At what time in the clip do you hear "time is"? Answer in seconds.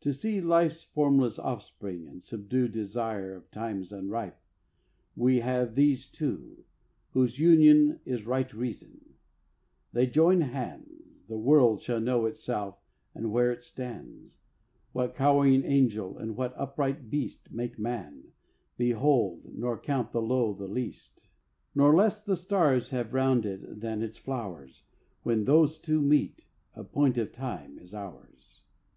27.30-27.94